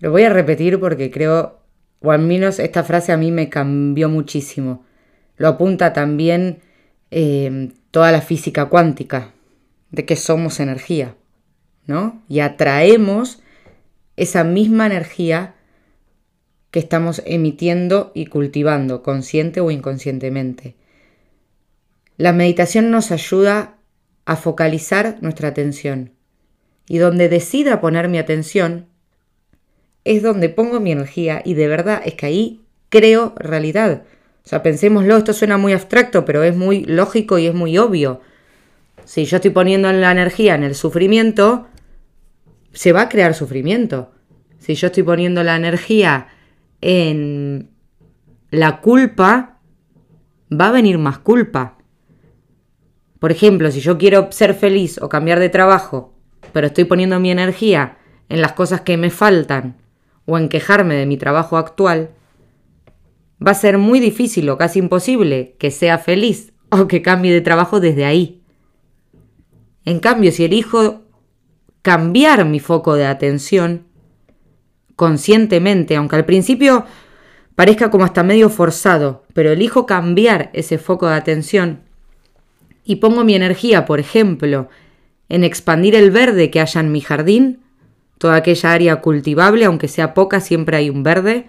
[0.00, 1.62] Lo voy a repetir porque creo,
[2.00, 4.84] o al menos esta frase a mí me cambió muchísimo.
[5.38, 6.58] Lo apunta también
[7.10, 9.32] eh, toda la física cuántica,
[9.96, 11.16] de que somos energía,
[11.86, 12.22] ¿no?
[12.28, 13.40] Y atraemos
[14.16, 15.54] esa misma energía
[16.70, 20.76] que estamos emitiendo y cultivando, consciente o inconscientemente.
[22.18, 23.78] La meditación nos ayuda
[24.26, 26.12] a focalizar nuestra atención.
[26.88, 28.86] Y donde decida poner mi atención
[30.04, 34.04] es donde pongo mi energía y de verdad es que ahí creo realidad.
[34.44, 38.20] O sea, pensémoslo, esto suena muy abstracto, pero es muy lógico y es muy obvio.
[39.06, 41.68] Si yo estoy poniendo la energía en el sufrimiento,
[42.72, 44.10] se va a crear sufrimiento.
[44.58, 46.26] Si yo estoy poniendo la energía
[46.80, 47.70] en
[48.50, 49.60] la culpa,
[50.52, 51.78] va a venir más culpa.
[53.20, 56.12] Por ejemplo, si yo quiero ser feliz o cambiar de trabajo,
[56.52, 59.76] pero estoy poniendo mi energía en las cosas que me faltan
[60.24, 62.10] o en quejarme de mi trabajo actual,
[63.44, 67.40] va a ser muy difícil o casi imposible que sea feliz o que cambie de
[67.40, 68.35] trabajo desde ahí.
[69.86, 71.04] En cambio, si elijo
[71.80, 73.86] cambiar mi foco de atención
[74.96, 76.84] conscientemente, aunque al principio
[77.54, 81.84] parezca como hasta medio forzado, pero elijo cambiar ese foco de atención
[82.84, 84.68] y pongo mi energía, por ejemplo,
[85.28, 87.60] en expandir el verde que haya en mi jardín,
[88.18, 91.46] toda aquella área cultivable, aunque sea poca, siempre hay un verde,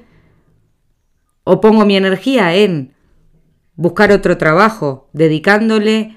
[1.43, 2.93] o pongo mi energía en
[3.75, 6.16] buscar otro trabajo, dedicándole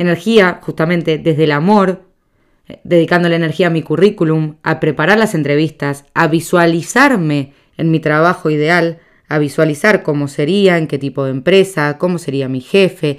[0.00, 2.08] energía justamente desde el amor,
[2.84, 9.00] dedicándole energía a mi currículum, a preparar las entrevistas, a visualizarme en mi trabajo ideal,
[9.28, 13.18] a visualizar cómo sería, en qué tipo de empresa, cómo sería mi jefe.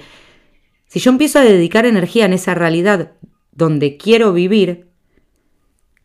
[0.86, 3.12] Si yo empiezo a dedicar energía en esa realidad
[3.52, 4.88] donde quiero vivir,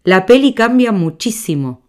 [0.03, 1.87] la peli cambia muchísimo.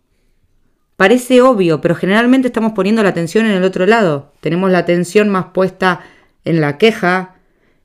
[0.96, 4.33] Parece obvio, pero generalmente estamos poniendo la atención en el otro lado.
[4.40, 6.01] Tenemos la atención más puesta
[6.44, 7.38] en la queja,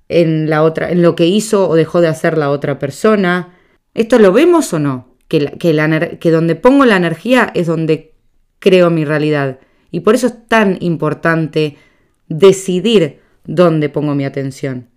[0.10, 3.56] en la otra, en lo que hizo o dejó de hacer la otra persona.
[3.94, 5.16] ¿Esto lo vemos o no?
[5.28, 8.14] Que, que, que donde pongo la energía es donde
[8.60, 9.60] creo mi realidad.
[9.92, 11.78] Y por eso es tan importante
[12.28, 14.90] decidir dónde pongo mi atención.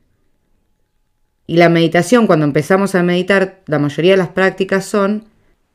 [1.46, 5.26] Y la meditación, cuando empezamos a meditar, la mayoría de las prácticas son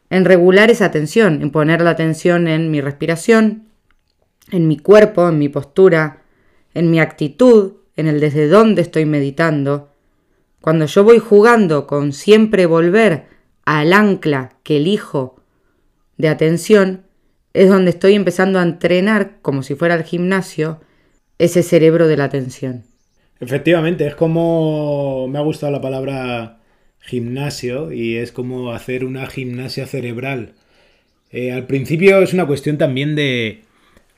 [0.10, 3.68] en regular esa atención, en poner la atención en mi respiración,
[4.52, 6.24] en mi cuerpo, en mi postura,
[6.74, 9.90] en mi actitud, en el desde dónde estoy meditando.
[10.60, 13.26] Cuando yo voy jugando con siempre volver
[13.66, 15.42] al ancla que elijo
[16.18, 17.04] de atención,
[17.54, 20.82] es donde estoy empezando a entrenar, como si fuera el gimnasio,
[21.38, 22.84] ese cerebro de la atención.
[23.40, 26.60] Efectivamente, es como me ha gustado la palabra
[27.00, 30.54] gimnasio y es como hacer una gimnasia cerebral.
[31.32, 33.62] Eh, al principio es una cuestión también de,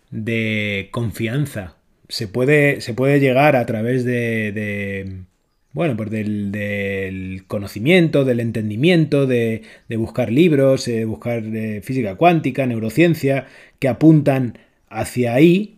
[0.09, 1.77] de confianza.
[2.09, 5.23] Se puede, se puede, llegar a través de,
[5.71, 12.65] bueno, pues del, conocimiento, del entendimiento, de, de buscar libros, de buscar eh, física cuántica,
[12.67, 13.47] neurociencia,
[13.79, 15.77] que apuntan hacia ahí,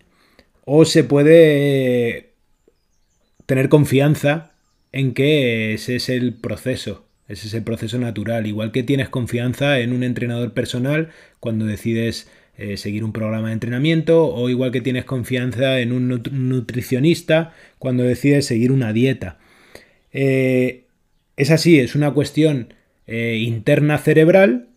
[0.66, 2.34] o se puede
[3.46, 4.52] tener confianza
[4.92, 8.48] en que ese es el proceso, ese es el proceso natural.
[8.48, 11.10] Igual que tienes confianza en un entrenador personal
[11.40, 16.08] cuando decides eh, seguir un programa de entrenamiento o igual que tienes confianza en un
[16.32, 19.38] nutricionista cuando decides seguir una dieta.
[20.14, 20.86] Eh,
[21.38, 22.74] es así, es una cuestión
[23.08, 24.70] eh, interna cerebral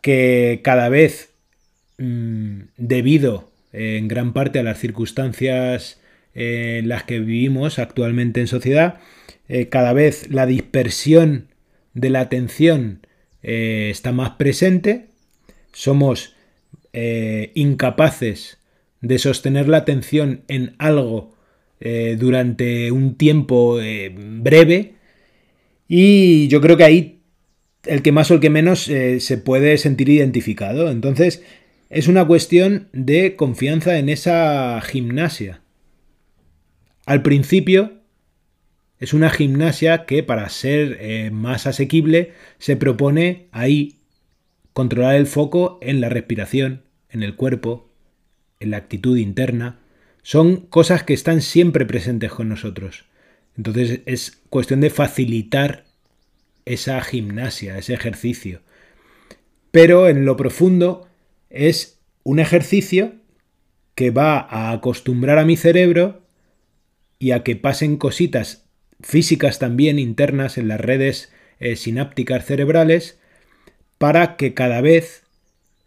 [0.00, 1.30] que cada vez,
[1.98, 6.00] mm, debido en gran parte a las circunstancias
[6.34, 8.98] en las que vivimos actualmente en sociedad,
[9.48, 11.48] eh, cada vez la dispersión
[11.94, 13.06] de la atención
[13.42, 15.08] eh, está más presente,
[15.72, 16.31] somos
[16.92, 18.58] eh, incapaces
[19.00, 21.32] de sostener la atención en algo
[22.16, 23.80] durante un tiempo
[24.14, 24.94] breve
[25.88, 27.22] y yo creo que ahí
[27.86, 30.92] el que más o el que menos se puede sentir identificado.
[30.92, 31.42] Entonces
[31.92, 35.60] es una cuestión de confianza en esa gimnasia.
[37.04, 38.00] Al principio
[38.98, 43.98] es una gimnasia que para ser eh, más asequible se propone ahí
[44.72, 47.90] controlar el foco en la respiración, en el cuerpo,
[48.60, 49.80] en la actitud interna.
[50.22, 53.04] Son cosas que están siempre presentes con nosotros.
[53.56, 55.84] Entonces es cuestión de facilitar
[56.64, 58.60] esa gimnasia, ese ejercicio.
[59.70, 61.08] Pero en lo profundo
[61.50, 63.14] es un ejercicio
[63.94, 66.22] que va a acostumbrar a mi cerebro
[67.18, 68.64] y a que pasen cositas
[69.00, 73.18] físicas también internas en las redes eh, sinápticas cerebrales
[74.02, 75.22] para que cada vez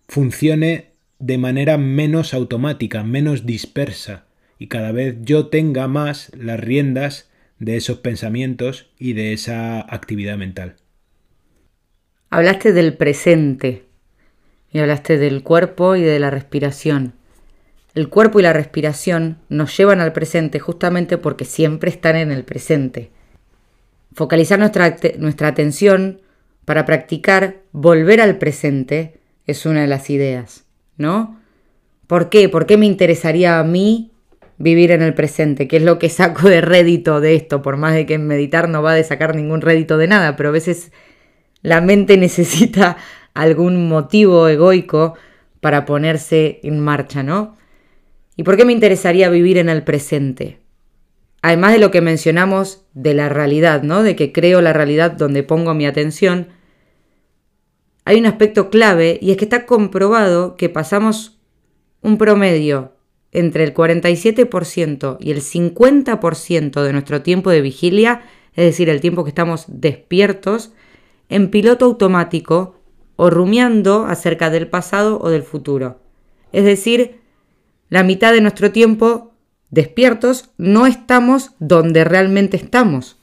[0.07, 4.23] funcione de manera menos automática, menos dispersa
[4.57, 7.29] y cada vez yo tenga más las riendas
[7.59, 10.77] de esos pensamientos y de esa actividad mental.
[12.29, 13.83] Hablaste del presente
[14.71, 17.15] y hablaste del cuerpo y de la respiración.
[17.95, 22.45] El cuerpo y la respiración nos llevan al presente justamente porque siempre están en el
[22.45, 23.11] presente.
[24.13, 26.21] Focalizar nuestra, nuestra atención
[26.65, 30.65] para practicar volver al presente es una de las ideas,
[30.97, 31.39] ¿no?
[32.07, 32.49] ¿Por qué?
[32.49, 34.11] ¿Por qué me interesaría a mí
[34.57, 35.67] vivir en el presente?
[35.67, 37.61] ¿Qué es lo que saco de rédito de esto?
[37.61, 40.53] Por más de que meditar no va a sacar ningún rédito de nada, pero a
[40.53, 40.91] veces
[41.61, 42.97] la mente necesita
[43.33, 45.15] algún motivo egoico
[45.61, 47.57] para ponerse en marcha, ¿no?
[48.35, 50.59] ¿Y por qué me interesaría vivir en el presente?
[51.41, 54.03] Además de lo que mencionamos de la realidad, ¿no?
[54.03, 56.47] De que creo la realidad donde pongo mi atención,
[58.05, 61.39] hay un aspecto clave y es que está comprobado que pasamos
[62.01, 62.93] un promedio
[63.31, 68.21] entre el 47% y el 50% de nuestro tiempo de vigilia,
[68.53, 70.71] es decir, el tiempo que estamos despiertos,
[71.27, 72.79] en piloto automático
[73.15, 75.99] o rumiando acerca del pasado o del futuro.
[76.53, 77.19] Es decir,
[77.89, 79.33] la mitad de nuestro tiempo
[79.71, 83.19] despiertos no estamos donde realmente estamos.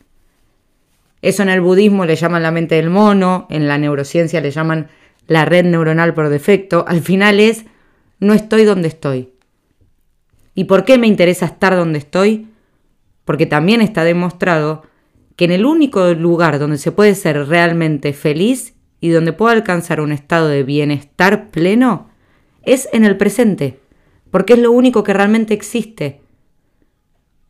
[1.22, 4.88] Eso en el budismo le llaman la mente del mono, en la neurociencia le llaman
[5.28, 6.84] la red neuronal por defecto.
[6.86, 7.64] Al final es,
[8.18, 9.32] no estoy donde estoy.
[10.54, 12.48] ¿Y por qué me interesa estar donde estoy?
[13.24, 14.82] Porque también está demostrado
[15.36, 20.00] que en el único lugar donde se puede ser realmente feliz y donde puedo alcanzar
[20.00, 22.10] un estado de bienestar pleno
[22.64, 23.80] es en el presente,
[24.30, 26.20] porque es lo único que realmente existe.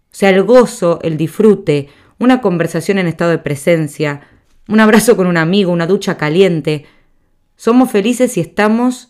[0.07, 1.89] O sea, el gozo, el disfrute,
[2.23, 4.21] una conversación en estado de presencia,
[4.69, 6.87] un abrazo con un amigo, una ducha caliente.
[7.57, 9.09] Somos felices si estamos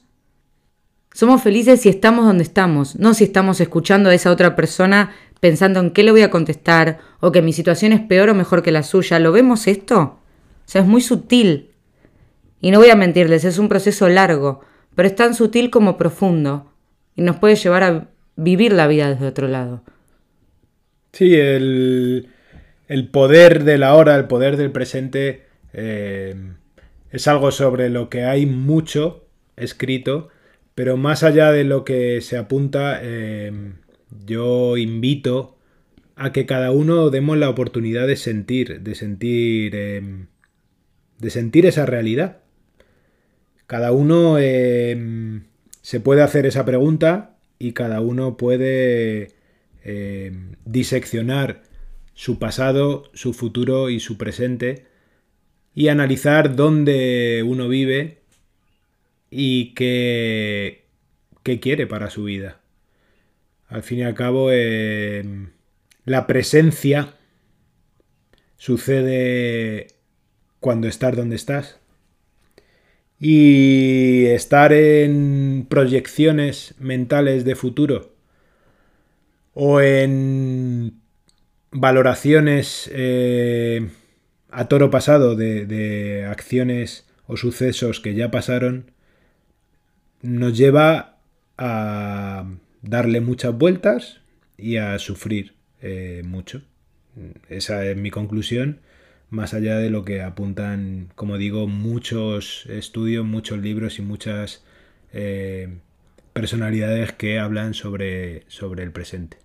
[1.13, 5.79] somos felices si estamos donde estamos, no si estamos escuchando a esa otra persona pensando
[5.81, 8.73] en qué le voy a contestar o que mi situación es peor o mejor que
[8.73, 9.19] la suya.
[9.19, 10.01] ¿Lo vemos esto?
[10.01, 10.19] O
[10.65, 11.69] sea, es muy sutil.
[12.63, 14.61] Y no voy a mentirles, es un proceso largo,
[14.95, 16.73] pero es tan sutil como profundo
[17.15, 19.83] y nos puede llevar a vivir la vida desde otro lado.
[21.13, 22.32] Sí, el,
[22.89, 26.35] el poder de la hora, el poder del presente, eh,
[27.11, 29.27] es algo sobre lo que hay mucho
[29.57, 30.29] escrito,
[30.75, 33.53] pero más allá de lo que se apunta, eh,
[34.25, 35.59] yo invito
[36.17, 40.27] a que cada uno demos la oportunidad de sentir, de sentir, eh,
[41.19, 42.39] de sentir esa realidad.
[43.67, 49.29] Cada uno se puede hacer esa pregunta y cada uno puede
[50.67, 51.63] diseccionar
[52.15, 54.87] su pasado, su futuro y su presente
[55.75, 58.19] y analizar dónde uno vive
[59.31, 60.85] y qué,
[61.43, 62.61] qué quiere para su vida.
[63.69, 65.25] Al fin y al cabo, eh,
[66.05, 67.15] la presencia
[68.59, 69.89] sucede
[70.61, 71.79] cuando estás donde estás.
[73.19, 78.15] Y estar en proyecciones mentales de futuro
[79.55, 81.02] o en
[81.73, 83.89] valoraciones eh,
[84.51, 88.93] a toro pasado de, acciones o sucesos que ya pasaron
[90.21, 91.19] nos lleva
[91.59, 92.47] a
[92.83, 94.21] darle muchas vueltas
[94.57, 96.63] y a sufrir eh, mucho.
[97.49, 98.81] Esa es mi conclusión,
[99.31, 104.65] más allá de lo que apuntan, como digo, muchos estudios, muchos libros y muchas
[105.13, 105.69] eh,
[106.33, 109.42] personalidades que hablan sobre, sobre el presente.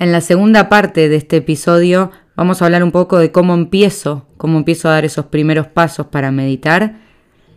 [0.00, 4.26] En la segunda parte de este episodio vamos a hablar un poco de cómo empiezo,
[4.38, 6.96] cómo empiezo a dar esos primeros pasos para meditar.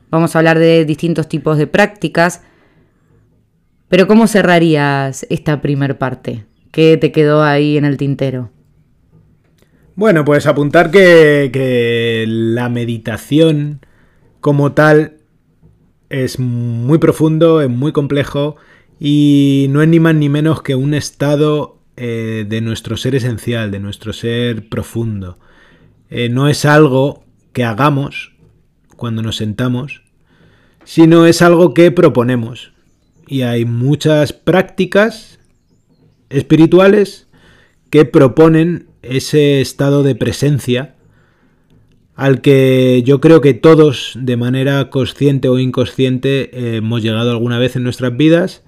[0.10, 2.42] Vamos a hablar de distintos tipos de prácticas.
[3.88, 6.46] Pero ¿cómo cerrarías esta primera parte?
[6.72, 8.52] ¿Qué te quedó ahí en el tintero?
[9.96, 13.86] Bueno, pues apuntar que, que la meditación
[14.42, 15.20] como tal
[16.10, 18.58] es muy profundo, es muy complejo
[19.00, 23.72] y no es ni más ni menos que un estado eh, de nuestro ser esencial,
[23.72, 25.38] de nuestro ser profundo.
[26.10, 27.24] Eh, no es algo
[27.54, 28.34] que hagamos
[28.98, 30.02] cuando nos sentamos,
[30.86, 32.74] sino es algo que proponemos.
[33.28, 35.40] Y hay muchas prácticas
[36.30, 37.28] espirituales
[37.90, 40.96] que proponen ese estado de presencia
[42.16, 47.60] al que yo creo que todos de manera consciente o inconsciente eh, hemos llegado alguna
[47.60, 48.64] vez en nuestras vidas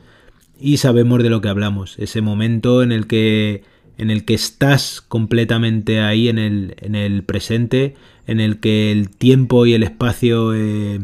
[0.65, 1.95] y sabemos de lo que hablamos.
[1.99, 3.61] Ese momento en el que,
[3.99, 7.93] en el que estás completamente ahí en el, en el presente,
[8.25, 11.01] en el que el tiempo y el espacio eh,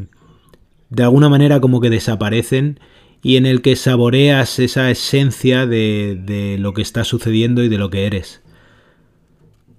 [0.89, 2.79] de alguna manera como que desaparecen
[3.21, 7.77] y en el que saboreas esa esencia de, de lo que está sucediendo y de
[7.77, 8.41] lo que eres.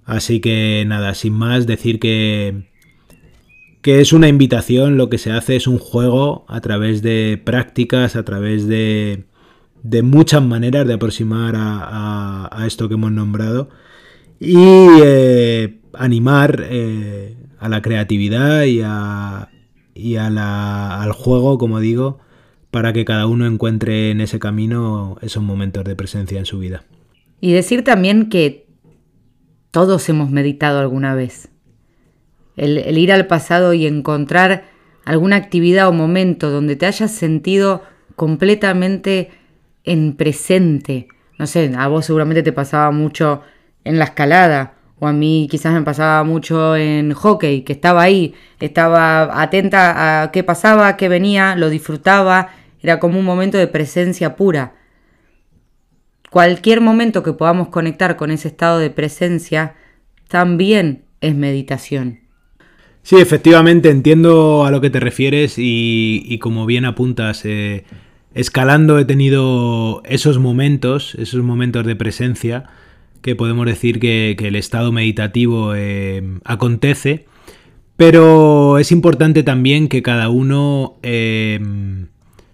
[0.05, 2.69] Así que nada, sin más, decir que,
[3.81, 8.15] que es una invitación, lo que se hace es un juego a través de prácticas,
[8.15, 9.25] a través de,
[9.83, 13.69] de muchas maneras de aproximar a, esto que hemos nombrado
[14.39, 19.49] y eh, animar eh, a la creatividad y, a,
[19.93, 22.19] y a la, al juego, como digo,
[22.71, 26.85] para que cada uno encuentre en ese camino esos momentos de presencia en su vida.
[27.41, 28.67] Y decir también que
[29.71, 31.49] todos hemos meditado alguna vez.
[32.55, 34.65] El ir al pasado y encontrar
[35.05, 37.81] alguna actividad o momento donde te hayas sentido
[38.15, 39.31] completamente
[39.83, 41.07] en presente.
[41.37, 43.41] No sé, a vos seguramente te pasaba mucho
[43.83, 48.33] en la escalada, o a mí quizás me pasaba mucho en hockey, que estaba ahí,
[48.59, 54.35] estaba atenta a qué pasaba, qué venía, lo disfrutaba, era como un momento de presencia
[54.35, 54.75] pura.
[56.29, 59.75] Cualquier momento que podamos conectar con ese estado de presencia
[60.27, 62.21] también es meditación.
[63.03, 67.83] Sí, efectivamente, entiendo a lo que te refieres y, como bien apuntas, eh,
[68.33, 72.65] escalando he tenido esos momentos, esos momentos de presencia,
[73.21, 77.25] que podemos decir que, el estado meditativo eh, acontece,
[77.95, 81.59] pero es importante también que cada uno eh,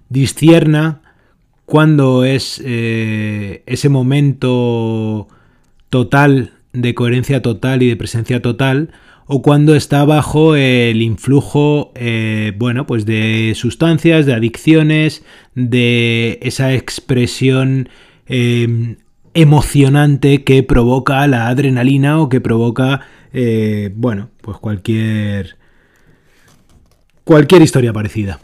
[0.10, 1.02] discierna
[1.66, 5.28] cuando es ese momento
[5.90, 8.92] total, de coherencia total y de presencia total,
[9.32, 15.24] o cuando está bajo el influjo, eh, bueno, pues de sustancias, de adicciones,
[15.54, 17.90] de esa expresión
[18.26, 18.98] em,
[19.36, 23.02] emocionante que provoca la adrenalina o que provoca,
[23.32, 25.58] eh, bueno, pues cualquier,
[27.24, 28.40] cualquier historia parecida.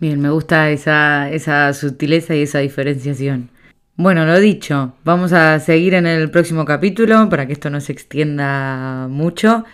[0.00, 3.48] Bien, me gusta esa, esa sutileza y esa diferenciación.
[3.96, 7.92] Bueno, lo dicho, vamos a seguir en el próximo capítulo para que esto no se
[7.92, 9.64] extienda mucho.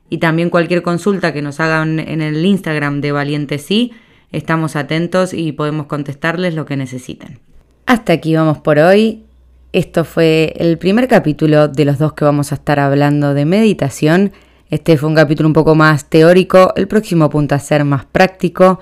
[0.09, 3.93] Y también cualquier consulta que nos hagan en el Instagram de Valiente Sí,
[4.33, 7.39] estamos atentos y podemos contestarles lo que necesiten.
[7.87, 9.25] Hasta aquí vamos por hoy.
[9.73, 14.33] Esto fue el primer capítulo de los dos que vamos a estar hablando de meditación.
[14.69, 18.81] Este fue un capítulo un poco más teórico, el próximo apunta a ser más práctico.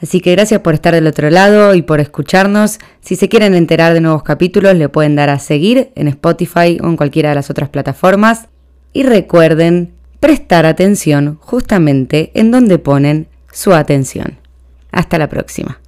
[0.00, 2.78] Así que gracias por estar del otro lado y por escucharnos.
[3.00, 6.86] Si se quieren enterar de nuevos capítulos, le pueden dar a seguir en Spotify o
[6.86, 8.48] en cualquiera de las otras plataformas.
[8.92, 14.38] Y recuerden prestar atención justamente en donde ponen su atención.
[14.92, 15.80] Hasta la próxima.